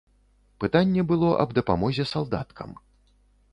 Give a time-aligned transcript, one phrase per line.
[0.63, 2.69] Пытанне было аб дапамозе салдаткам.